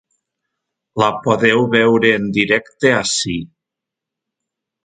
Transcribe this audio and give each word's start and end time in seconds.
La 1.01 1.09
podeu 1.25 1.61
veure 1.75 2.11
en 2.21 2.27
directe 2.39 2.97
ací. 3.03 3.39